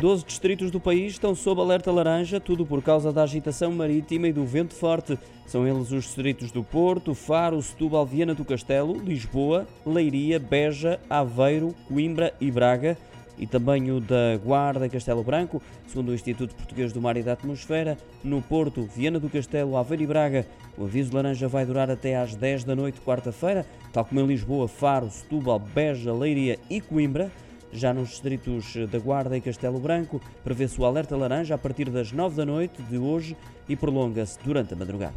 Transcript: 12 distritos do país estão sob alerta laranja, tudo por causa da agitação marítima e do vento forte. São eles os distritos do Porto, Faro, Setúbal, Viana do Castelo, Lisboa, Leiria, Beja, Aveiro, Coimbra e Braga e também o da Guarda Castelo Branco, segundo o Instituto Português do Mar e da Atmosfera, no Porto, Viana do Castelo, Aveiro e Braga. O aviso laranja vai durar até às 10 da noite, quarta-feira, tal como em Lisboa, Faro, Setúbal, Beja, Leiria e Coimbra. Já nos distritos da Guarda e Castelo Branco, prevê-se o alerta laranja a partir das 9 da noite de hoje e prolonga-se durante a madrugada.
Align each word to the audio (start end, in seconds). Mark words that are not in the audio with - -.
12 0.00 0.24
distritos 0.24 0.70
do 0.70 0.80
país 0.80 1.12
estão 1.12 1.34
sob 1.34 1.60
alerta 1.60 1.90
laranja, 1.90 2.40
tudo 2.40 2.66
por 2.66 2.82
causa 2.82 3.12
da 3.12 3.22
agitação 3.22 3.72
marítima 3.72 4.28
e 4.28 4.32
do 4.32 4.44
vento 4.44 4.74
forte. 4.74 5.18
São 5.46 5.66
eles 5.66 5.92
os 5.92 6.04
distritos 6.04 6.50
do 6.50 6.62
Porto, 6.64 7.14
Faro, 7.14 7.62
Setúbal, 7.62 8.04
Viana 8.04 8.34
do 8.34 8.44
Castelo, 8.44 8.98
Lisboa, 8.98 9.66
Leiria, 9.86 10.38
Beja, 10.38 11.00
Aveiro, 11.08 11.74
Coimbra 11.88 12.34
e 12.40 12.50
Braga 12.50 12.98
e 13.38 13.46
também 13.46 13.90
o 13.90 14.00
da 14.00 14.36
Guarda 14.42 14.88
Castelo 14.88 15.22
Branco, 15.22 15.60
segundo 15.86 16.10
o 16.10 16.14
Instituto 16.14 16.54
Português 16.54 16.92
do 16.92 17.00
Mar 17.00 17.16
e 17.16 17.22
da 17.22 17.32
Atmosfera, 17.32 17.98
no 18.22 18.40
Porto, 18.40 18.82
Viana 18.82 19.18
do 19.18 19.28
Castelo, 19.28 19.76
Aveiro 19.76 20.02
e 20.02 20.06
Braga. 20.06 20.46
O 20.76 20.84
aviso 20.84 21.14
laranja 21.14 21.48
vai 21.48 21.64
durar 21.64 21.90
até 21.90 22.16
às 22.16 22.34
10 22.34 22.64
da 22.64 22.74
noite, 22.74 23.00
quarta-feira, 23.00 23.66
tal 23.92 24.04
como 24.04 24.20
em 24.20 24.26
Lisboa, 24.26 24.68
Faro, 24.68 25.10
Setúbal, 25.10 25.58
Beja, 25.58 26.12
Leiria 26.12 26.58
e 26.68 26.80
Coimbra. 26.80 27.30
Já 27.74 27.92
nos 27.92 28.10
distritos 28.10 28.76
da 28.88 29.00
Guarda 29.00 29.36
e 29.36 29.40
Castelo 29.40 29.80
Branco, 29.80 30.20
prevê-se 30.44 30.80
o 30.80 30.84
alerta 30.84 31.16
laranja 31.16 31.56
a 31.56 31.58
partir 31.58 31.90
das 31.90 32.12
9 32.12 32.36
da 32.36 32.46
noite 32.46 32.80
de 32.82 32.96
hoje 32.96 33.36
e 33.68 33.74
prolonga-se 33.74 34.38
durante 34.44 34.72
a 34.72 34.76
madrugada. 34.76 35.14